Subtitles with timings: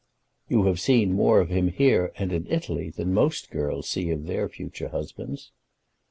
[0.49, 4.25] "You have seen more of him here and in Italy than most girls see of
[4.25, 5.51] their future husbands."